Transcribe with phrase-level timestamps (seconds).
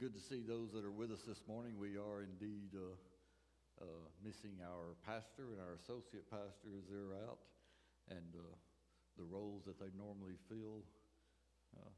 [0.00, 1.78] good to see those that are with us this morning.
[1.78, 2.98] We are indeed uh,
[3.80, 3.84] uh,
[4.24, 7.38] missing our pastor and our associate pastor as they're out,
[8.10, 8.42] and uh,
[9.16, 10.82] the roles that they normally fill.
[11.78, 11.94] Uh,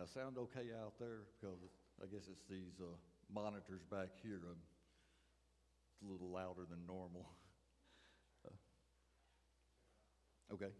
[0.00, 1.60] I sound okay out there because
[2.00, 2.96] I guess it's these uh,
[3.28, 4.40] monitors back here.
[4.48, 4.56] I'm
[5.92, 7.28] it's a little louder than normal.
[8.40, 8.56] Uh,
[10.54, 10.72] okay.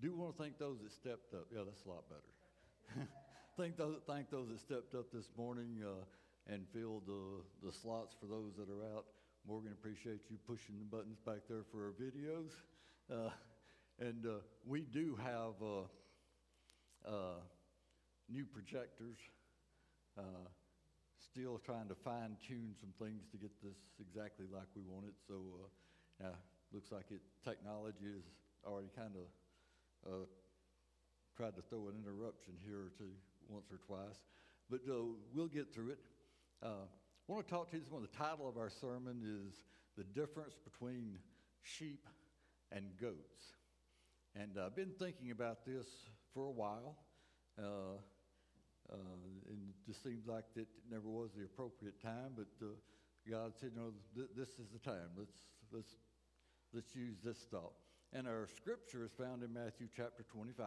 [0.00, 1.46] Do want to thank those that stepped up.
[1.52, 3.08] Yeah, that's a lot better.
[3.58, 6.06] thank those, thank those that stepped up this morning uh,
[6.46, 9.06] and filled the, the slots for those that are out.
[9.46, 12.54] Morgan, appreciate you pushing the buttons back there for our videos.
[13.10, 13.30] Uh,
[13.98, 15.82] and uh, we do have uh,
[17.04, 17.40] uh,
[18.30, 19.18] new projectors.
[20.16, 20.46] Uh,
[21.18, 25.14] still trying to fine tune some things to get this exactly like we want it.
[25.26, 25.42] So,
[26.20, 26.38] yeah,
[26.72, 28.22] looks like it technology is
[28.64, 29.26] already kind of
[30.06, 30.26] uh,
[31.36, 33.10] tried to throw an interruption here or two,
[33.48, 34.20] once or twice,
[34.70, 35.02] but uh,
[35.34, 35.98] we'll get through it.
[36.62, 36.84] Uh,
[37.28, 37.82] I want to talk to you.
[37.90, 39.62] One, the title of our sermon is
[39.96, 41.18] "The Difference Between
[41.62, 42.06] Sheep
[42.72, 43.54] and Goats,"
[44.34, 45.86] and I've been thinking about this
[46.34, 46.96] for a while.
[47.58, 47.98] Uh,
[48.90, 48.96] uh,
[49.50, 52.70] and it just seems like it never was the appropriate time, but uh,
[53.28, 55.10] God said, "No, th- this is the time.
[55.16, 55.36] Let's
[55.70, 55.94] let's
[56.72, 57.74] let's use this thought."
[58.14, 60.66] And our scripture is found in Matthew chapter 25,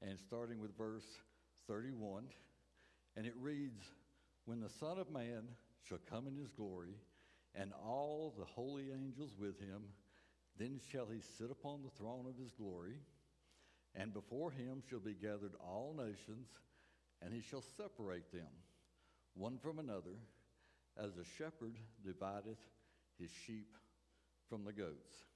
[0.00, 1.04] and starting with verse
[1.68, 2.24] 31.
[3.16, 3.82] And it reads
[4.46, 5.42] When the Son of Man
[5.86, 6.94] shall come in his glory,
[7.54, 9.82] and all the holy angels with him,
[10.58, 12.96] then shall he sit upon the throne of his glory,
[13.94, 16.48] and before him shall be gathered all nations,
[17.20, 18.48] and he shall separate them
[19.34, 20.16] one from another,
[20.96, 22.58] as a shepherd divideth
[23.18, 23.76] his sheep
[24.48, 25.26] from the goats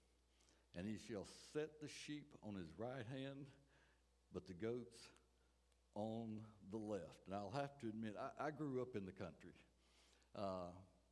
[0.77, 3.47] and he shall set the sheep on his right hand,
[4.33, 5.09] but the goats
[5.95, 7.25] on the left.
[7.27, 9.57] And I'll have to admit, I, I grew up in the country,
[10.37, 10.69] uh,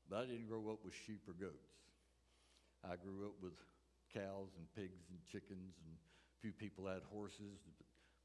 [0.09, 1.73] but I didn't grow up with sheep or goats.
[2.85, 3.55] I grew up with
[4.13, 7.65] cows and pigs and chickens, and a few people had horses.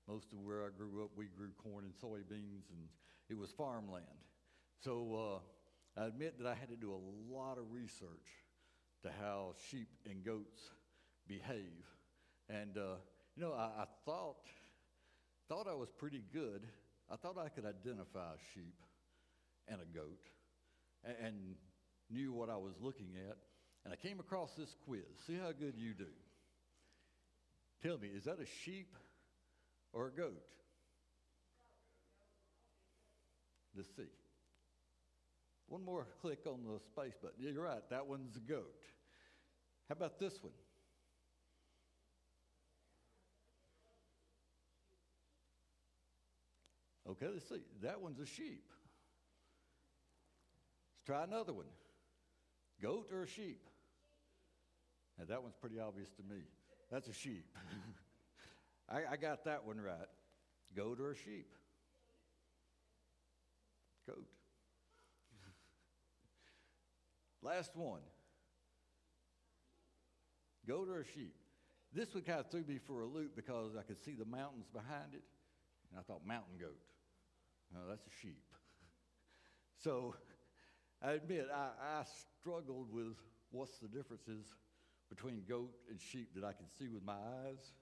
[0.08, 2.90] Most of where I grew up, we grew corn and soybeans, and
[3.30, 4.06] it was farmland.
[4.84, 5.40] So
[5.96, 8.28] uh, I admit that I had to do a lot of research
[9.04, 10.72] to how sheep and goats
[11.30, 11.86] behave.
[12.50, 12.98] And, uh,
[13.36, 14.44] you know, I, I, thought,
[15.48, 16.66] thought I was pretty good.
[17.10, 18.76] I thought I could identify a sheep
[19.68, 20.28] and a goat
[21.06, 21.36] and, and
[22.10, 23.38] knew what I was looking at.
[23.86, 25.04] And I came across this quiz.
[25.28, 26.12] See how good you do.
[27.82, 28.94] Tell me, is that a sheep
[29.94, 30.44] or a goat?
[33.76, 34.12] Let's see.
[35.68, 37.38] One more click on the space button.
[37.40, 37.88] You're right.
[37.92, 38.84] That one's a goat.
[39.88, 40.54] How about this one?
[47.10, 47.62] Okay, let's see.
[47.82, 48.64] That one's a sheep.
[50.96, 51.66] Let's try another one.
[52.82, 53.62] Goat or a sheep?
[55.18, 56.44] Now, that one's pretty obvious to me.
[56.92, 57.46] That's a sheep.
[58.90, 60.08] I, I got that one right.
[60.76, 61.52] Goat or a sheep?
[64.08, 64.28] Goat.
[67.42, 68.02] Last one.
[70.68, 71.34] Goat or a sheep?
[71.92, 74.68] This one kind of threw me for a loop because I could see the mountains
[74.72, 75.24] behind it,
[75.90, 76.78] and I thought mountain goat.
[77.74, 78.44] No, that's a sheep.
[79.84, 80.16] so
[81.02, 82.04] I admit I, I
[82.40, 83.16] struggled with
[83.52, 84.46] what's the differences
[85.10, 87.74] between goat and sheep that I can see with my eyes.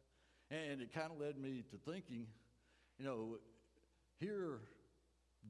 [0.49, 2.25] And it kind of led me to thinking,
[2.97, 3.37] you know,
[4.19, 4.61] here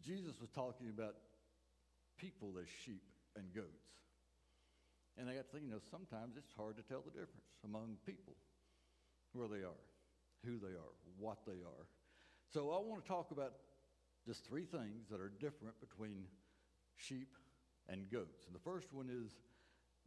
[0.04, 1.16] Jesus was talking about
[2.18, 3.04] people as sheep
[3.36, 3.88] and goats.
[5.18, 7.98] And I got to thinking, you know, sometimes it's hard to tell the difference among
[8.06, 8.34] people,
[9.34, 9.82] where they are,
[10.46, 11.86] who they are, what they are.
[12.54, 13.54] So I want to talk about
[14.28, 16.26] just three things that are different between
[16.98, 17.34] sheep
[17.88, 18.46] and goats.
[18.46, 19.32] And the first one is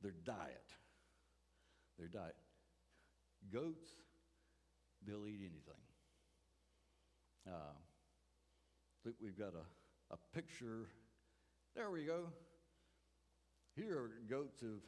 [0.03, 0.75] their diet.
[1.98, 2.36] Their diet.
[3.50, 3.88] Goats,
[5.06, 5.81] they'll eat anything.
[7.49, 10.88] Uh, I think we've got a, a picture.
[11.75, 12.26] There we go.
[13.75, 14.82] Here, goats have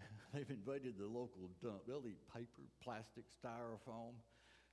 [0.34, 1.82] they've invaded the local dump.
[1.86, 4.14] They'll eat paper, plastic, styrofoam,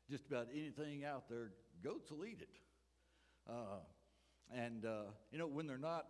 [0.10, 1.52] just about anything out there.
[1.84, 2.50] Goats will eat it.
[3.48, 3.80] Uh,
[4.54, 6.08] and, uh, you know, when they're not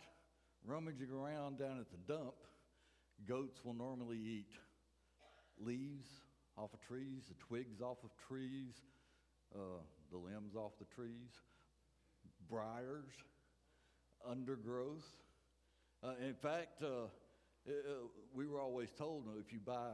[0.66, 2.34] rummaging around down at the dump,
[3.26, 4.52] goats will normally eat
[5.58, 6.08] leaves
[6.56, 8.74] off of trees, the twigs off of trees,
[9.54, 9.80] uh,
[10.10, 11.30] the limbs off the trees,
[12.48, 13.12] briars,
[14.28, 15.06] undergrowth.
[16.02, 17.04] Uh, in fact, uh,
[17.68, 17.70] uh,
[18.34, 19.90] we were always told if you buy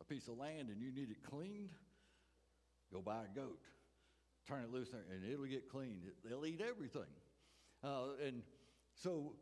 [0.00, 1.70] a piece of land and you need it cleaned,
[2.94, 3.58] Go buy a goat,
[4.46, 6.00] turn it loose, there, and it'll get clean.
[6.24, 7.10] They'll eat everything.
[7.82, 8.42] Uh, and
[8.94, 9.32] so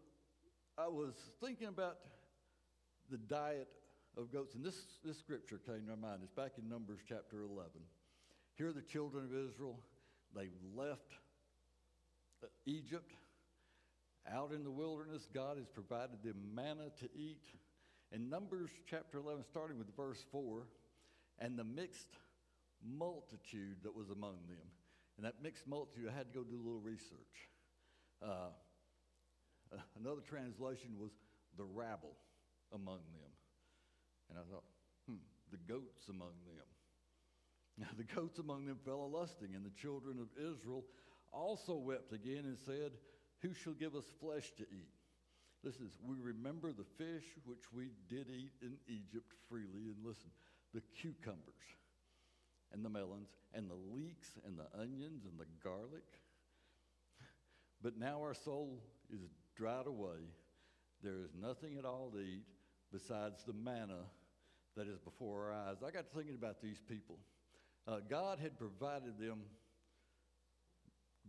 [0.78, 1.98] I was thinking about
[3.10, 3.68] the diet
[4.16, 6.20] of goats, and this, this scripture came to my mind.
[6.22, 7.70] It's back in Numbers chapter 11.
[8.56, 9.78] Here are the children of Israel.
[10.34, 11.12] They've left
[12.42, 13.12] uh, Egypt
[14.30, 15.26] out in the wilderness.
[15.32, 17.46] God has provided them manna to eat.
[18.12, 20.66] In Numbers chapter 11, starting with verse 4,
[21.38, 22.18] and the mixed
[22.84, 24.66] multitude that was among them.
[25.22, 27.46] And that mixed multitude, I had to go do a little research.
[28.20, 28.50] Uh,
[30.00, 31.12] another translation was
[31.56, 32.18] the rabble
[32.74, 33.30] among them.
[34.28, 34.64] And I thought,
[35.06, 35.22] hmm,
[35.52, 36.66] the goats among them.
[37.78, 40.82] Now the goats among them fell a lusting, and the children of Israel
[41.32, 42.90] also wept again and said,
[43.42, 44.90] Who shall give us flesh to eat?
[45.62, 50.32] Listen, we remember the fish which we did eat in Egypt freely, and listen,
[50.74, 51.62] the cucumbers
[52.72, 56.04] and the melons and the leeks and the onions and the garlic.
[57.82, 58.78] But now our soul
[59.12, 59.20] is
[59.56, 60.30] dried away.
[61.02, 62.46] There is nothing at all to eat
[62.92, 64.04] besides the manna
[64.76, 65.76] that is before our eyes.
[65.86, 67.18] I got thinking about these people.
[67.86, 69.40] Uh, God had provided them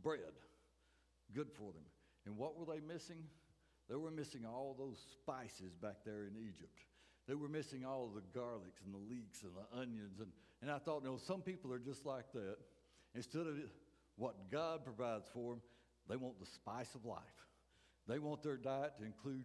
[0.02, 0.20] bread,
[1.34, 1.84] good for them.
[2.26, 3.24] And what were they missing?
[3.90, 6.80] They were missing all those spices back there in Egypt.
[7.28, 10.20] They were missing all the garlics and the leeks and the onions.
[10.20, 10.30] And,
[10.64, 12.56] and I thought, you know, some people are just like that.
[13.16, 13.56] Instead of
[14.16, 15.62] what God provides for them,
[16.08, 17.20] they want the spice of life.
[18.08, 19.44] They want their diet to include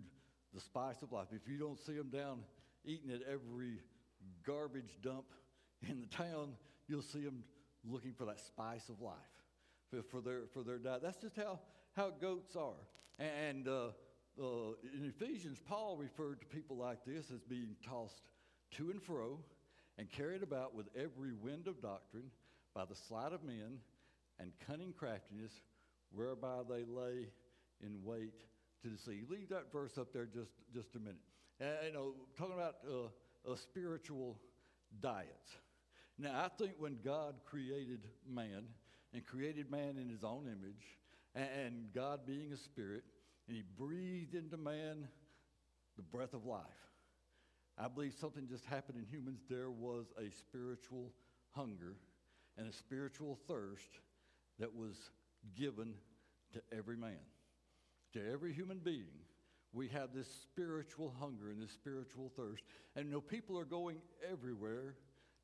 [0.54, 1.26] the spice of life.
[1.32, 2.42] If you don't see them down
[2.84, 3.80] eating at every
[4.46, 5.24] garbage dump
[5.88, 6.52] in the town,
[6.86, 7.42] you'll see them
[7.84, 9.16] looking for that spice of life
[10.10, 11.02] for, their, for their diet.
[11.02, 11.58] That's just how,
[11.96, 12.86] how goats are.
[13.18, 13.88] And uh,
[14.40, 18.30] uh, in Ephesians, Paul referred to people like this as being tossed
[18.76, 19.40] to and fro
[19.98, 22.30] and carried about with every wind of doctrine
[22.74, 23.78] by the sleight of men
[24.38, 25.52] and cunning craftiness
[26.12, 27.26] whereby they lay
[27.84, 28.44] in wait
[28.82, 29.28] to deceive.
[29.28, 31.16] Leave that verse up there just, just a minute.
[31.60, 34.38] Uh, you know, talking about uh, spiritual
[35.00, 35.50] diets.
[36.18, 38.64] Now, I think when God created man
[39.12, 40.98] and created man in his own image,
[41.34, 43.02] and, and God being a spirit,
[43.48, 45.08] and he breathed into man
[45.96, 46.62] the breath of life.
[47.80, 49.40] I believe something just happened in humans.
[49.48, 51.12] There was a spiritual
[51.52, 51.94] hunger
[52.56, 54.00] and a spiritual thirst
[54.58, 54.96] that was
[55.56, 55.94] given
[56.52, 57.20] to every man,
[58.14, 59.06] to every human being.
[59.72, 62.64] We have this spiritual hunger and this spiritual thirst.
[62.96, 63.98] And you know, people are going
[64.28, 64.96] everywhere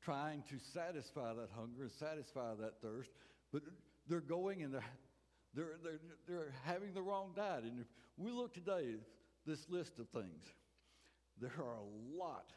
[0.03, 3.11] trying to satisfy that hunger and satisfy that thirst,
[3.53, 3.61] but
[4.07, 4.83] they're going and they're,
[5.53, 7.63] they're, they're, they're having the wrong diet.
[7.63, 8.99] And if we look today, at
[9.47, 10.53] this list of things,
[11.41, 12.51] there are a lot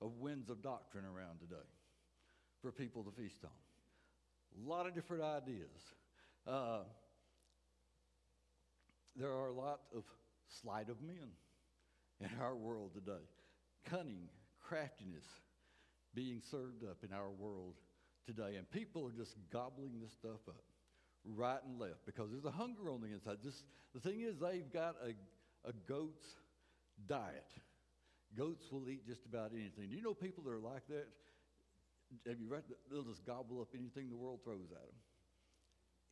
[0.00, 1.68] of winds of doctrine around today
[2.62, 3.50] for people to feast on.
[4.64, 5.80] A lot of different ideas.
[6.46, 6.80] Uh,
[9.16, 10.04] there are a lot of
[10.62, 11.28] sleight of men
[12.20, 13.22] in our world today.
[13.84, 14.28] Cunning,
[14.60, 15.24] craftiness
[16.14, 17.74] being served up in our world
[18.26, 18.56] today.
[18.56, 20.64] And people are just gobbling this stuff up
[21.34, 23.38] right and left because there's a hunger on the inside.
[23.42, 23.64] Just,
[23.94, 26.26] the thing is, they've got a, a goat's
[27.08, 27.50] diet.
[28.34, 29.90] Goats will eat just about anything.
[29.90, 31.06] Do you know people that are like that?
[32.26, 32.62] Have you read?
[32.90, 34.96] They'll just gobble up anything the world throws at them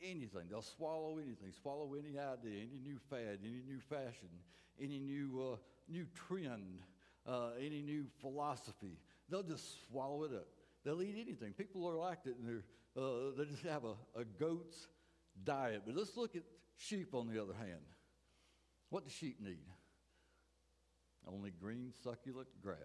[0.02, 0.42] anything.
[0.50, 4.28] They'll swallow anything, swallow any idea, any new fad, any new fashion,
[4.80, 5.56] any new, uh,
[5.88, 6.80] new trend,
[7.26, 8.98] uh, any new philosophy.
[9.28, 10.48] They'll just swallow it up.
[10.84, 11.52] They'll eat anything.
[11.52, 14.88] People are like that, and they're, uh, they just have a, a goat's
[15.42, 15.82] diet.
[15.86, 16.42] But let's look at
[16.76, 17.80] sheep on the other hand.
[18.90, 19.64] What do sheep need?
[21.26, 22.76] Only green, succulent grass.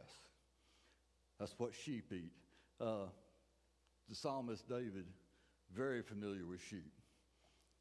[1.40, 2.32] That's what sheep eat.
[2.80, 3.08] Uh,
[4.08, 5.06] the psalmist David,
[5.76, 6.92] very familiar with sheep.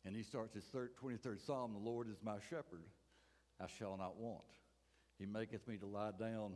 [0.05, 2.85] And he starts his third, 23rd Psalm The Lord is my shepherd,
[3.61, 4.45] I shall not want.
[5.19, 6.53] He maketh me to lie down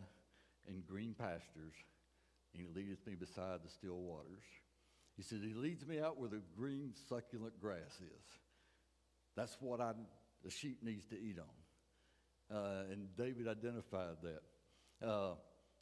[0.69, 1.75] in green pastures,
[2.53, 4.45] and he leadeth me beside the still waters.
[5.17, 8.39] He says, He leads me out where the green, succulent grass is.
[9.37, 9.93] That's what I,
[10.45, 11.62] the sheep needs to eat on.
[12.53, 15.07] Uh, and David identified that.
[15.07, 15.35] Uh,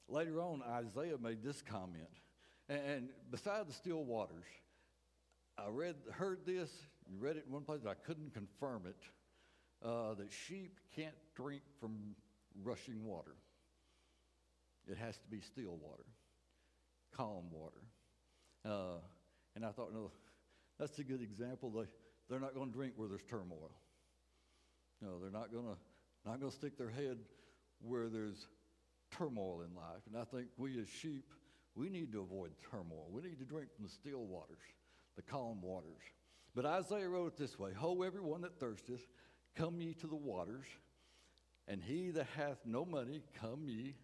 [0.08, 2.08] later on, Isaiah made this comment.
[2.68, 4.44] And, and beside the still waters,
[5.58, 6.70] I read, heard this
[7.18, 8.96] read it in one place, but I couldn't confirm it,
[9.84, 12.14] uh, that sheep can't drink from
[12.62, 13.34] rushing water.
[14.88, 16.04] It has to be still water,
[17.16, 17.82] calm water.
[18.64, 19.00] Uh,
[19.56, 20.10] and I thought, no,
[20.78, 21.70] that's a good example.
[21.70, 21.88] They,
[22.28, 23.72] they're not going to drink where there's turmoil.
[25.02, 25.76] No, they're not going to
[26.24, 27.18] not going to stick their head
[27.80, 28.46] where there's
[29.10, 30.02] turmoil in life.
[30.06, 31.24] And I think we as sheep,
[31.74, 33.08] we need to avoid turmoil.
[33.10, 34.58] We need to drink from the still waters
[35.16, 36.02] the calm waters.
[36.54, 39.06] But Isaiah wrote it this way Ho, everyone that thirsteth,
[39.54, 40.66] come ye to the waters,
[41.68, 43.94] and he that hath no money, come ye,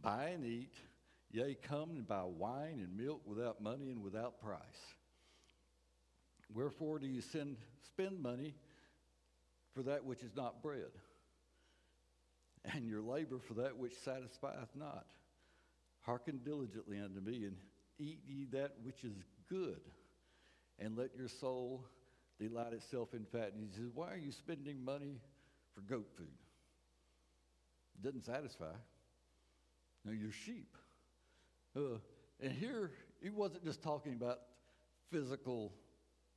[0.00, 0.74] buy and eat.
[1.30, 4.58] Yea, come and buy wine and milk without money and without price.
[6.52, 8.54] Wherefore do you send, spend money
[9.74, 10.90] for that which is not bread,
[12.64, 15.06] and your labor for that which satisfieth not?
[16.02, 17.56] Hearken diligently unto me, and
[17.98, 19.16] eat ye that which is
[19.48, 19.80] good,
[20.78, 21.84] and let your soul
[22.40, 23.52] delight itself in fat.
[23.54, 25.20] And he says, Why are you spending money
[25.74, 26.26] for goat food?
[27.94, 28.72] It doesn't satisfy.
[30.04, 30.76] Now, you're sheep.
[31.76, 31.98] Uh,
[32.40, 32.90] and here,
[33.22, 34.40] he wasn't just talking about
[35.10, 35.72] physical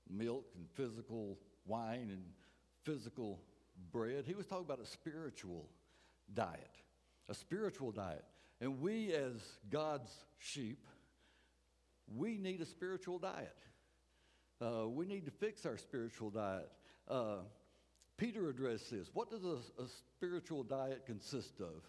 [0.10, 2.24] milk and physical wine and
[2.84, 3.40] physical
[3.92, 4.26] bread.
[4.28, 5.68] He was talking about a spiritual
[6.34, 6.76] diet,
[7.30, 8.26] a spiritual diet.
[8.62, 9.34] And we, as
[9.70, 10.86] God's sheep,
[12.14, 13.56] we need a spiritual diet.
[14.62, 16.72] Uh, we need to fix our spiritual diet.
[17.10, 17.38] Uh,
[18.18, 19.10] Peter addressed this.
[19.14, 21.84] What does a, a, spiritual diet consist of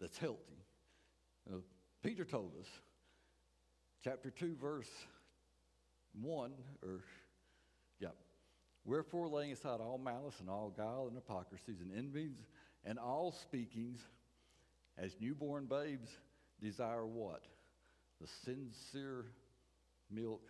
[0.00, 0.64] that's healthy?
[1.50, 1.58] Uh,
[2.02, 2.66] Peter told us,
[4.04, 4.90] chapter 2, verse
[6.20, 7.00] 1, or,
[7.98, 8.08] yeah.
[8.84, 12.36] Wherefore, laying aside all malice and all guile and hypocrisies and envies
[12.84, 14.00] and all speakings,
[14.98, 16.10] as newborn babes
[16.62, 17.42] desire what?
[18.20, 19.26] The sincere
[20.10, 20.42] milk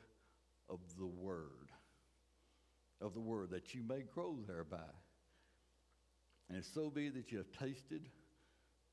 [0.68, 1.70] of the word.
[3.00, 4.78] Of the word, that you may grow thereby.
[6.48, 8.02] And if so be that you have tasted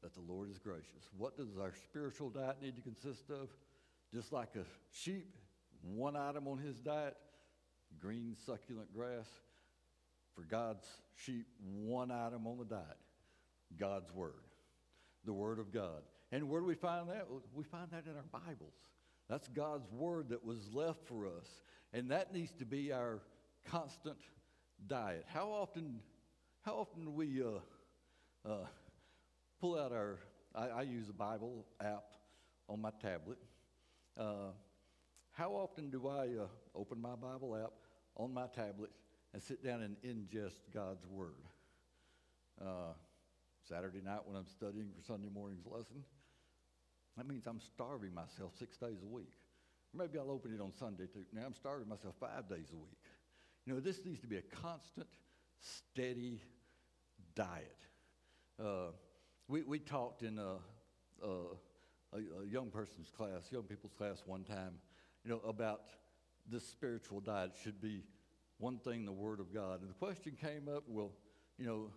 [0.03, 1.09] that the Lord is gracious.
[1.17, 3.49] What does our spiritual diet need to consist of?
[4.13, 5.35] Just like a sheep,
[5.81, 7.17] one item on his diet,
[7.99, 9.27] green succulent grass.
[10.35, 12.97] For God's sheep, one item on the diet,
[13.75, 14.43] God's Word,
[15.25, 16.03] the Word of God.
[16.31, 17.27] And where do we find that?
[17.53, 18.73] We find that in our Bibles.
[19.29, 21.61] That's God's Word that was left for us.
[21.93, 23.21] And that needs to be our
[23.65, 24.17] constant
[24.87, 25.25] diet.
[25.27, 25.99] How often,
[26.61, 28.65] how often do we uh, uh,
[29.59, 30.19] pull out our,
[30.55, 32.11] I, I, use a Bible app
[32.69, 33.37] on my tablet.
[34.17, 34.51] Uh,
[35.31, 37.73] how often do I uh, open my Bible app
[38.15, 38.91] on my tablet
[39.33, 41.33] and sit down and ingest God's Word?
[43.67, 46.03] Uh, Saturday night when I'm studying for Sunday morning's lesson,
[47.15, 49.33] that means I'm starving myself six days a week.
[49.93, 51.25] Maybe I'll open it on Sunday too.
[51.33, 53.03] Now I'm starving myself five days a week.
[53.65, 55.07] You know, this needs to be a constant,
[55.59, 56.41] steady
[57.35, 57.77] diet.
[58.59, 58.91] Uh,
[59.47, 60.57] we, we talked in a,
[61.25, 64.73] a, a, young person's class, young people's class one time,
[65.23, 65.81] you know, about
[66.49, 68.03] this spiritual diet should be
[68.59, 69.81] one thing, the Word of God.
[69.81, 71.11] And the question came up, well,
[71.57, 71.89] you know,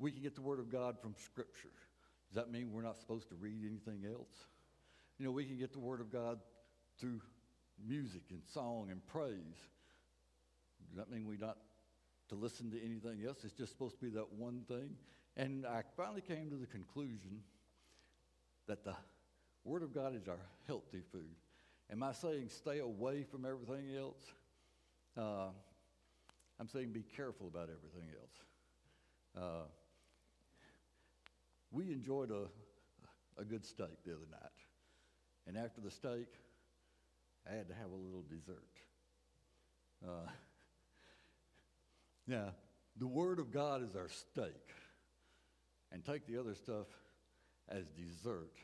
[0.00, 1.68] we can get the Word of God from Scripture.
[2.28, 4.46] Does that mean we're not supposed to read anything else?
[5.18, 6.38] You know, we can get the Word of God
[6.98, 7.20] through
[7.86, 9.68] music and song and praise.
[10.88, 11.58] Does that mean we're not
[12.30, 13.38] to listen to anything else?
[13.44, 14.96] It's just supposed to be that one thing.
[15.36, 17.42] And I finally came to the conclusion
[18.66, 18.94] that the
[19.64, 21.36] Word of God is our healthy food.
[21.92, 24.32] Am I saying stay away from everything else?
[25.18, 25.48] Uh,
[26.58, 28.30] I'm saying be careful about everything else.
[29.36, 29.66] Uh,
[31.70, 32.46] we enjoyed a,
[33.40, 34.50] a good steak the other night.
[35.46, 36.28] And after the steak,
[37.50, 38.70] I had to have a little dessert.
[40.04, 40.30] Uh,
[42.26, 42.52] now,
[42.96, 44.74] the Word of God is our steak.
[45.92, 46.86] And take the other stuff
[47.68, 48.54] as dessert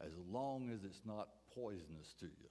[0.00, 2.48] as long as it's not poisonous to you.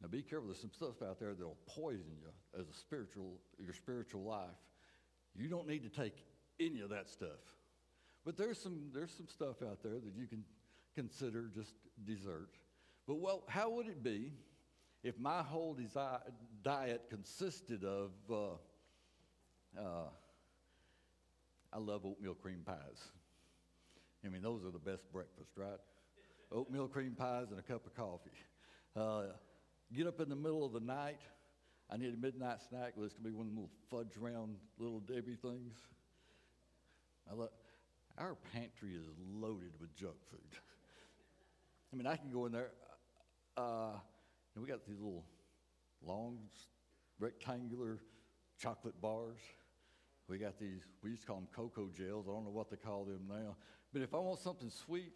[0.00, 3.74] Now be careful, there's some stuff out there that'll poison you as a spiritual, your
[3.74, 4.48] spiritual life.
[5.34, 6.24] You don't need to take
[6.58, 7.40] any of that stuff.
[8.24, 10.44] But there's some, there's some stuff out there that you can
[10.94, 11.74] consider just
[12.04, 12.50] dessert.
[13.06, 14.32] But well, how would it be
[15.02, 16.20] if my whole desi-
[16.62, 20.08] diet consisted of, uh, uh,
[21.72, 23.08] I love oatmeal cream pies.
[24.24, 25.78] I mean, those are the best breakfast, right?
[26.52, 28.30] oatmeal cream pies and a cup of coffee.
[28.96, 29.32] Uh,
[29.94, 31.20] get up in the middle of the night.
[31.88, 32.92] I need a midnight snack.
[32.96, 35.76] Well, it's going to be one of the little fudge round little Debbie things.
[37.30, 37.50] I love,
[38.20, 40.58] our pantry is loaded with junk food.
[41.92, 42.70] I mean, I can go in there.
[43.56, 43.94] Uh,
[44.54, 45.24] and we got these little
[46.04, 46.38] long,
[47.18, 47.98] rectangular
[48.58, 49.38] chocolate bars.
[50.28, 52.26] We got these, we used to call them cocoa gels.
[52.28, 53.56] I don't know what they call them now.
[53.92, 55.14] But if I want something sweet,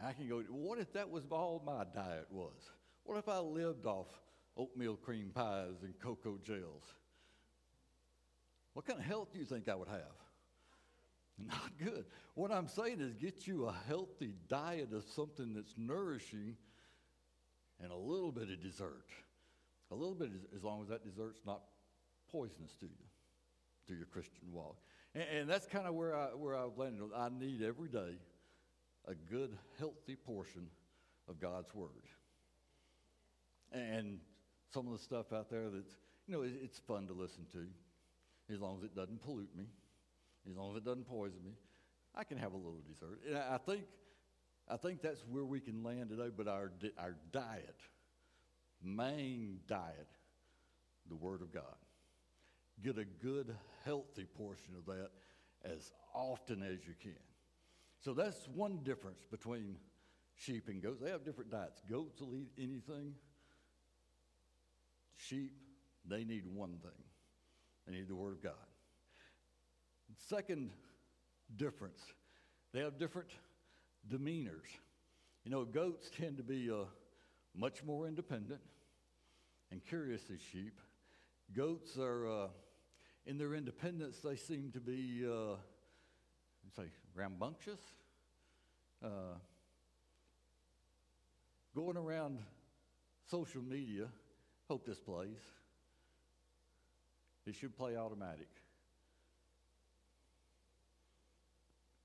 [0.00, 2.70] I can go, what if that was all my diet was?
[3.04, 4.06] What if I lived off
[4.56, 6.84] oatmeal cream pies and cocoa gels?
[8.74, 10.29] What kind of health do you think I would have?
[11.48, 12.04] Not good.
[12.34, 16.56] What I'm saying is get you a healthy diet of something that's nourishing
[17.82, 19.06] and a little bit of dessert.
[19.90, 21.62] A little bit, as, long as that dessert's not
[22.30, 23.06] poisonous to you,
[23.88, 24.76] to your Christian walk.
[25.14, 27.10] And, and that's kind of where, I, where I've landed.
[27.16, 28.18] I need every day
[29.06, 30.68] a good, healthy portion
[31.28, 31.88] of God's Word.
[33.72, 34.18] And
[34.72, 37.66] some of the stuff out there that's, you know, it, it's fun to listen to,
[38.52, 39.64] as long as it doesn't pollute me,
[40.48, 41.52] as long as it doesn't poison me.
[42.14, 43.20] I can have a little dessert.
[43.26, 43.82] And I think,
[44.68, 47.80] I think that's where we can land today, but our, our diet,
[48.82, 50.08] main diet,
[51.08, 51.62] the Word of God.
[52.82, 53.54] Get a good,
[53.84, 55.10] healthy portion of that
[55.64, 57.12] as often as you can.
[58.00, 59.76] So that's one difference between
[60.34, 61.00] sheep and goats.
[61.02, 61.82] They have different diets.
[61.88, 63.14] Goats will eat anything.
[65.16, 65.52] Sheep,
[66.08, 67.04] they need one thing.
[67.86, 68.69] They need the Word of God.
[70.16, 70.70] Second
[71.56, 72.00] difference,
[72.72, 73.30] they have different
[74.08, 74.68] demeanors.
[75.44, 76.84] You know, goats tend to be uh,
[77.54, 78.60] much more independent
[79.70, 80.78] and curious as sheep.
[81.54, 82.48] Goats are, uh,
[83.26, 85.56] in their independence, they seem to be, uh,
[86.76, 87.80] say, rambunctious.
[89.02, 89.36] Uh,
[91.74, 92.38] going around
[93.30, 94.06] social media,
[94.68, 95.38] hope this plays.
[97.46, 98.48] It should play automatic.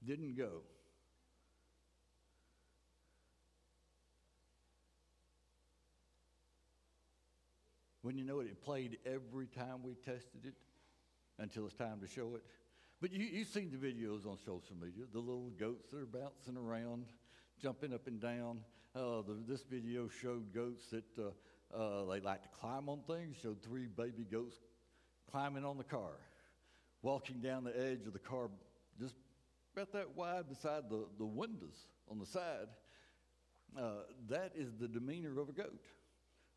[0.06, 0.62] Didn't go.
[8.02, 10.54] When you know it, it played every time we tested it
[11.40, 12.44] until it's time to show it.
[13.02, 16.56] But you, you've seen the videos on social media, the little goats that are bouncing
[16.56, 17.06] around,
[17.60, 18.60] jumping up and down.
[18.96, 23.38] Uh, the, this video showed goats that uh, uh, they like to climb on things,
[23.42, 24.58] showed three baby goats
[25.32, 26.12] climbing on the car,
[27.02, 28.50] walking down the edge of the car,
[29.76, 32.68] about that wide beside the, the windows on the side.
[33.78, 35.84] Uh, that is the demeanor of a goat,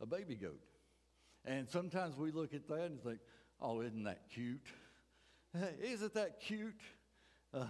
[0.00, 0.60] a baby goat.
[1.44, 3.18] And sometimes we look at that and think,
[3.60, 4.66] oh, isn't that cute?
[5.82, 6.80] Isn't that cute?
[7.52, 7.64] Uh,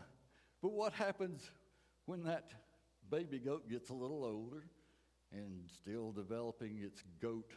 [0.60, 1.50] but what happens
[2.04, 2.50] when that
[3.10, 4.64] baby goat gets a little older
[5.32, 7.52] and still developing its goat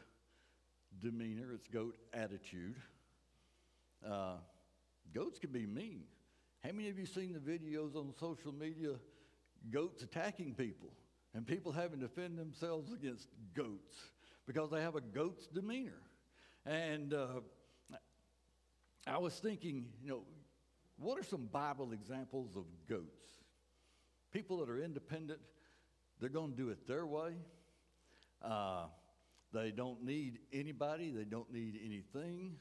[1.01, 2.75] demeanor, its goat attitude?
[4.09, 4.35] Uh,
[5.13, 6.03] goats can be mean.
[6.63, 8.91] How many of you seen the videos on social media,
[9.71, 10.89] goats attacking people
[11.33, 13.95] and people having to defend themselves against goats
[14.45, 16.03] because they have a goat's demeanor?
[16.65, 17.27] And uh,
[19.07, 20.21] I was thinking, you know,
[20.97, 23.25] what are some Bible examples of goats?
[24.31, 25.39] People that are independent,
[26.19, 27.33] they're going to do it their way.
[28.43, 28.85] Uh,
[29.51, 32.53] they don't need anybody, they don't need anything,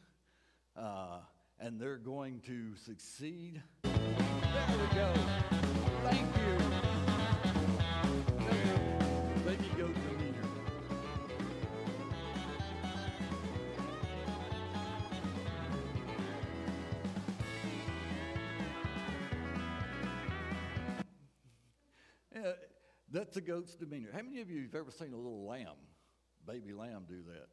[0.75, 1.19] uh,
[1.61, 3.63] and they're going to succeed.
[3.83, 5.13] There we go.
[6.05, 6.59] Thank you.
[9.45, 10.49] Baby goat demeanor.
[22.35, 22.53] Yeah, uh,
[23.13, 24.09] that's a goat's demeanor.
[24.15, 25.77] How many of you have ever seen a little lamb,
[26.47, 27.49] baby lamb, do that?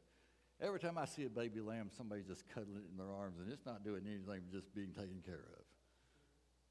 [0.60, 3.48] Every time I see a baby lamb, somebody's just cuddling it in their arms, and
[3.52, 5.44] it's not doing anything but just being taken care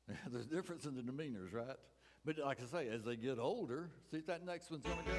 [0.10, 0.18] of.
[0.32, 1.78] There's a difference in the demeanors, right?
[2.26, 5.04] But like I say, as they get older, see if that next one's going to
[5.06, 5.16] go.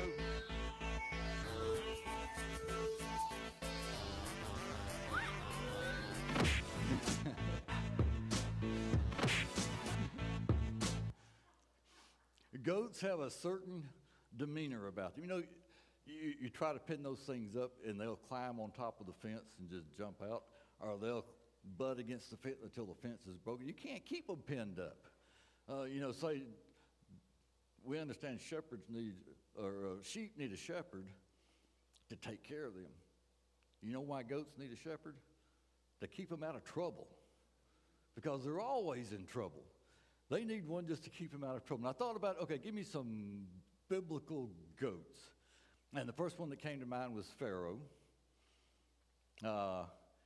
[12.63, 13.85] Goats have a certain
[14.37, 15.25] demeanor about them.
[15.25, 15.43] You know,
[16.09, 19.13] you, you try to pin those things up and they'll climb on top of the
[19.13, 20.45] fence and just jump out,
[20.81, 21.25] or they'll
[21.77, 23.67] butt against the fence until the fence is broken.
[23.67, 24.97] You can't keep them pinned up.
[25.71, 26.43] Uh, you know, say,
[27.85, 29.15] we understand shepherds need,
[29.57, 31.07] or uh, sheep need a shepherd
[32.09, 32.91] to take care of them.
[33.83, 35.15] You know why goats need a shepherd?
[36.01, 37.07] To keep them out of trouble.
[38.15, 39.63] Because they're always in trouble.
[40.31, 41.87] They need one just to keep them out of trouble.
[41.87, 43.47] And I thought about, okay, give me some
[43.89, 45.21] biblical goats.
[45.95, 47.79] And the first one that came to mind was Pharaoh.
[49.45, 49.85] Uh,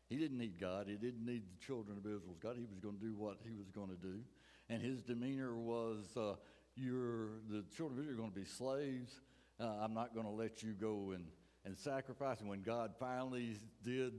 [0.08, 0.86] he didn't need God.
[0.88, 2.56] He didn't need the children of Israel's God.
[2.56, 4.20] He was going to do what he was going to do.
[4.68, 6.34] And his demeanor was, uh,
[6.76, 9.20] you're, the children of Israel are going to be slaves.
[9.60, 11.24] Uh, I'm not going to let you go and,
[11.64, 12.40] and sacrifice.
[12.40, 14.14] And when God finally did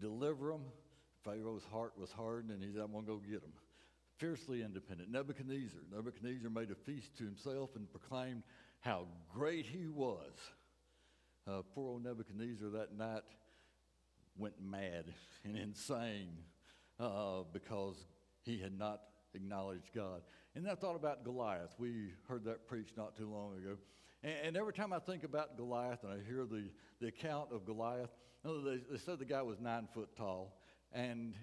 [0.00, 0.64] deliver them,
[1.24, 3.52] Pharaoh's heart was hardened, and he said, I'm going to go get them.
[4.16, 5.10] Fiercely independent.
[5.10, 5.80] Nebuchadnezzar.
[5.94, 8.42] Nebuchadnezzar made a feast to himself and proclaimed
[8.80, 10.32] how great he was.
[11.50, 13.24] Uh, poor old Nebuchadnezzar that night
[14.38, 15.06] went mad
[15.44, 16.28] and insane
[17.00, 17.96] uh, because
[18.42, 19.00] he had not
[19.34, 20.22] acknowledged God.
[20.54, 21.74] And I thought about Goliath.
[21.78, 23.78] We heard that preached not too long ago.
[24.22, 27.66] And, and every time I think about Goliath and I hear the, the account of
[27.66, 28.10] Goliath,
[28.44, 30.56] you know, they, they said the guy was nine foot tall.
[30.92, 31.34] And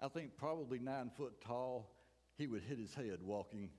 [0.00, 1.90] I think probably nine foot tall,
[2.38, 3.70] he would hit his head walking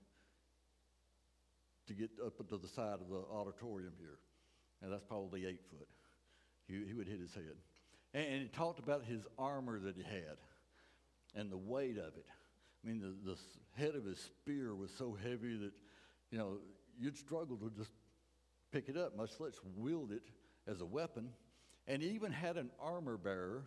[1.88, 4.18] to get up to the side of the auditorium here.
[4.82, 5.88] And that's probably eight foot.
[6.68, 7.56] He, he would hit his head.
[8.14, 10.38] And, and he talked about his armor that he had
[11.36, 12.26] and the weight of it.
[12.84, 13.38] I mean, the, the
[13.82, 15.72] head of his spear was so heavy that,
[16.32, 16.58] you know,
[17.00, 17.92] you'd struggle to just
[18.72, 20.24] pick it up, much less wield it
[20.68, 21.30] as a weapon.
[21.88, 23.66] And he even had an armor bearer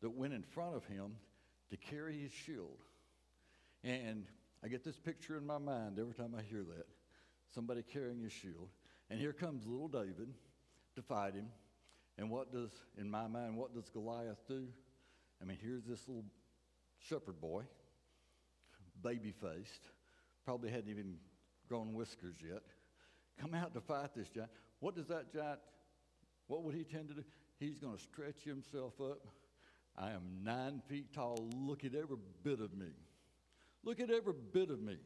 [0.00, 1.12] that went in front of him
[1.70, 2.78] to carry his shield.
[3.84, 4.26] And
[4.64, 6.86] I get this picture in my mind every time I hear that
[7.54, 8.68] somebody carrying his shield.
[9.12, 10.32] And here comes little David
[10.96, 11.48] to fight him.
[12.16, 14.66] And what does, in my mind, what does Goliath do?
[15.42, 16.24] I mean, here's this little
[16.98, 17.64] shepherd boy,
[19.02, 19.90] baby faced,
[20.46, 21.16] probably hadn't even
[21.68, 22.62] grown whiskers yet,
[23.38, 24.50] come out to fight this giant.
[24.80, 25.60] What does that giant,
[26.46, 27.24] what would he tend to do?
[27.60, 29.26] He's going to stretch himself up.
[29.94, 31.50] I am nine feet tall.
[31.54, 32.88] Look at every bit of me.
[33.84, 34.96] Look at every bit of me.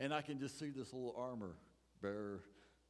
[0.00, 1.54] And I can just see this little armor
[2.02, 2.40] bearer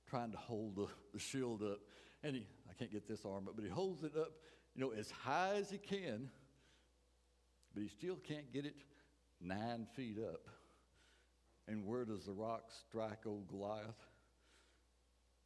[0.08, 1.78] trying to hold the, the shield up.
[2.22, 4.32] And he, I can't get this arm up, but he holds it up,
[4.74, 6.30] you know, as high as he can,
[7.74, 8.76] but he still can't get it
[9.40, 10.48] nine feet up.
[11.68, 14.06] And where does the rock strike old Goliath?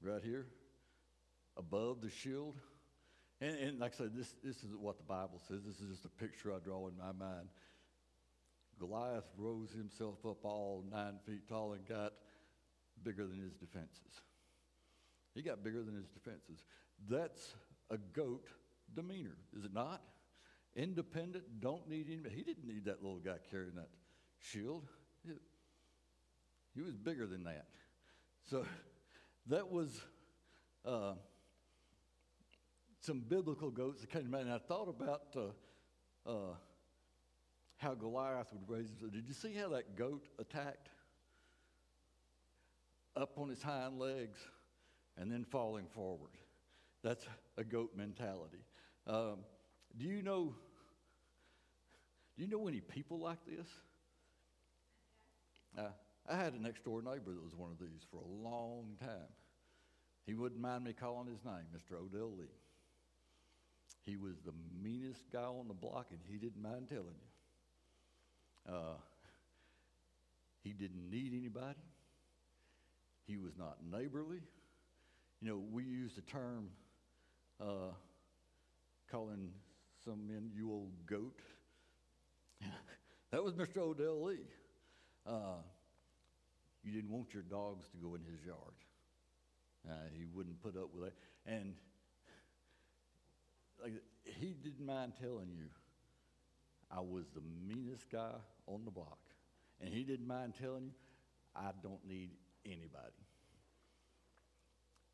[0.00, 0.46] Right here,
[1.56, 2.56] above the shield.
[3.40, 5.60] And, and like I said, this, this is what the Bible says.
[5.64, 7.48] This is just a picture I draw in my mind.
[8.78, 12.14] Goliath rose himself up all nine feet tall and got
[13.04, 14.22] bigger than his defenses.
[15.34, 16.64] He got bigger than his defenses.
[17.08, 17.54] That's
[17.90, 18.46] a goat
[18.94, 20.02] demeanor, is it not?
[20.74, 22.34] Independent, don't need anybody.
[22.34, 23.88] He didn't need that little guy carrying that
[24.38, 24.84] shield.
[26.74, 27.66] He, was bigger than that.
[28.48, 28.64] So
[29.46, 30.00] that was
[30.86, 31.12] uh,
[33.00, 34.44] some biblical goats that came to mind.
[34.46, 36.54] And I thought about uh, uh,
[37.76, 39.12] how Goliath would raise himself.
[39.12, 40.88] Did you see how that goat attacked?
[43.14, 44.38] Up on his hind legs
[45.18, 46.30] and then falling forward.
[47.02, 48.64] That's a goat mentality.
[49.06, 49.38] Um,
[49.98, 50.54] do you know?
[52.36, 53.66] Do you know any people like this?
[55.76, 55.88] Uh,
[56.28, 59.30] I had a next door neighbor that was one of these for a long time.
[60.26, 61.96] He wouldn't mind me calling his name, Mr.
[61.98, 62.46] Odell Lee.
[64.04, 68.74] He was the meanest guy on the block, and he didn't mind telling you.
[68.74, 68.94] Uh,
[70.62, 71.78] he didn't need anybody.
[73.26, 74.40] He was not neighborly.
[75.42, 76.68] You know, we use the term
[77.60, 77.90] uh,
[79.10, 79.50] calling
[80.04, 81.40] some men you old goat.
[83.32, 83.78] that was Mr.
[83.78, 84.36] Odell Lee.
[85.26, 85.62] Uh,
[86.84, 88.58] you didn't want your dogs to go in his yard.
[89.88, 91.14] Uh, he wouldn't put up with it.
[91.44, 91.74] And
[93.82, 95.66] like, he didn't mind telling you,
[96.88, 98.30] I was the meanest guy
[98.68, 99.18] on the block.
[99.80, 100.92] And he didn't mind telling you,
[101.56, 102.30] I don't need
[102.64, 103.21] anybody.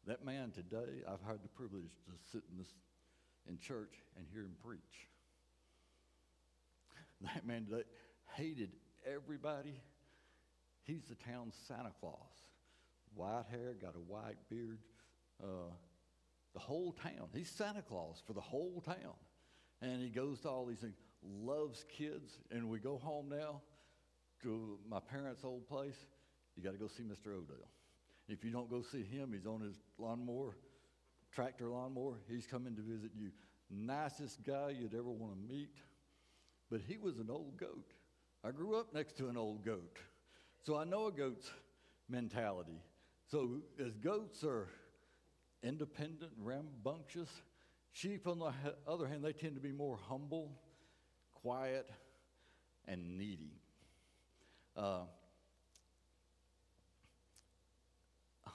[0.08, 2.68] That man today, I've had the privilege to sit in, this,
[3.46, 4.80] in church and hear him preach.
[7.20, 7.82] That man today
[8.36, 8.70] hated
[9.04, 9.74] everybody.
[10.84, 12.14] He's the town Santa Claus.
[13.14, 14.78] White hair, got a white beard.
[15.42, 15.72] Uh,
[16.54, 17.28] the whole town.
[17.34, 19.14] He's Santa Claus for the whole town.
[19.82, 22.38] And he goes to all these things, loves kids.
[22.50, 23.60] And we go home now
[24.42, 26.06] to my parents' old place.
[26.56, 27.34] You got to go see Mr.
[27.34, 27.68] Odell.
[28.28, 30.56] If you don't go see him, he's on his lawnmower,
[31.32, 32.14] tractor lawnmower.
[32.28, 33.30] He's coming to visit you.
[33.70, 35.76] Nicest guy you'd ever want to meet.
[36.70, 37.92] But he was an old goat.
[38.44, 39.98] I grew up next to an old goat.
[40.62, 41.50] So I know a goat's
[42.08, 42.82] mentality.
[43.30, 44.68] So as goats are
[45.62, 47.30] independent, rambunctious,
[47.92, 48.52] sheep, on the
[48.86, 50.52] other hand, they tend to be more humble,
[51.32, 51.88] quiet,
[52.86, 53.60] and needy.
[54.76, 55.02] Uh,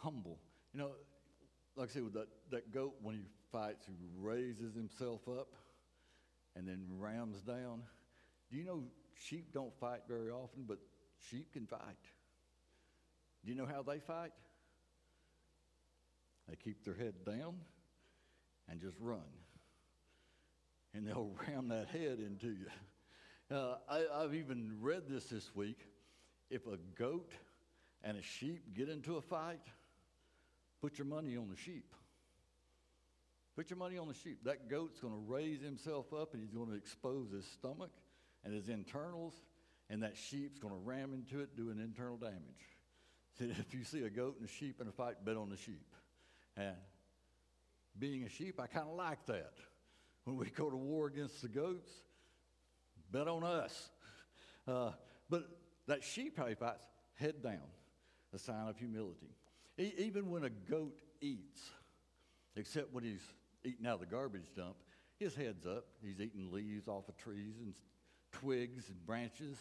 [0.03, 0.39] humble.
[0.73, 0.91] You know,
[1.75, 5.53] like I said, with that, that goat, when he fights, he raises himself up
[6.55, 7.81] and then rams down.
[8.51, 8.83] Do you know
[9.15, 10.77] sheep don't fight very often, but
[11.29, 11.79] sheep can fight?
[13.43, 14.31] Do you know how they fight?
[16.47, 17.55] They keep their head down
[18.69, 19.21] and just run.
[20.93, 22.67] And they'll ram that head into you.
[23.51, 25.79] Uh, I, have even read this this week.
[26.49, 27.31] If a goat
[28.03, 29.61] and a sheep get into a fight,
[30.83, 31.95] Put your money on the sheep.
[33.55, 34.43] Put your money on the sheep.
[34.43, 37.91] That goat's going to raise himself up and he's going to expose his stomach
[38.43, 39.33] and his internals,
[39.89, 42.67] and that sheep's going to ram into it, doing internal damage.
[43.39, 45.55] Said, if you see a goat and a sheep in a fight, bet on the
[45.55, 45.87] sheep.
[46.57, 46.75] And
[47.97, 49.53] being a sheep, I kind of like that.
[50.25, 51.89] When we go to war against the goats,
[53.09, 53.89] bet on us.
[54.67, 54.91] Uh,
[55.29, 55.47] but
[55.87, 57.69] that sheep how he fights, head down,
[58.33, 59.29] a sign of humility.
[59.77, 61.69] E- even when a goat eats,
[62.55, 63.23] except when he's
[63.63, 64.75] eating out of the garbage dump,
[65.19, 65.85] his head's up.
[66.03, 67.73] He's eating leaves off of trees and
[68.31, 69.57] twigs and branches.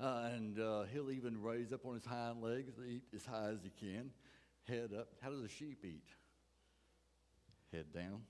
[0.00, 3.50] Uh, and uh, he'll even raise up on his hind legs to eat as high
[3.50, 4.10] as he can,
[4.66, 5.08] head up.
[5.20, 6.08] How does a sheep eat?
[7.72, 8.22] Head down.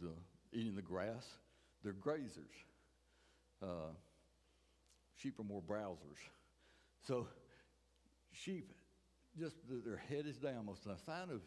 [0.00, 0.10] The,
[0.52, 1.26] eating the grass.
[1.82, 2.54] They're grazers.
[3.62, 3.92] Uh,
[5.16, 6.20] sheep are more browsers.
[7.06, 7.26] So,
[8.32, 8.72] sheep,
[9.38, 11.42] just their head is down, most a sign of,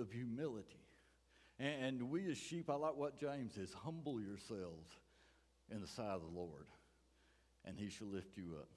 [0.00, 0.80] of humility.
[1.58, 4.90] And, and we as sheep, I like what James says humble yourselves
[5.70, 6.66] in the sight of the Lord,
[7.64, 8.68] and he shall lift you up.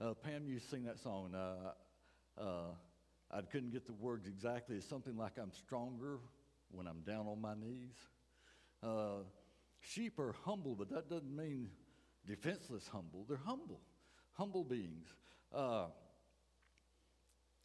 [0.00, 1.34] Uh, Pam, you sing that song.
[1.34, 2.74] Uh, uh,
[3.30, 4.76] I couldn't get the words exactly.
[4.76, 6.18] It's something like I'm stronger
[6.70, 7.94] when I'm down on my knees.
[8.82, 9.24] Uh,
[9.80, 11.68] sheep are humble, but that doesn't mean
[12.26, 13.24] defenseless humble.
[13.28, 13.80] They're humble,
[14.32, 15.06] humble beings.
[15.54, 15.86] Uh,